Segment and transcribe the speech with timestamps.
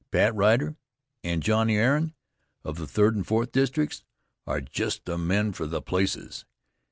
[0.09, 0.77] Pat Ryder
[1.23, 2.15] and Johnnie Ahearn
[2.63, 4.03] of the Third and Fourth Districts
[4.47, 6.43] are just the men for the places.